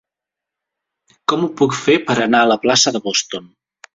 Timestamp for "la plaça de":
2.53-3.05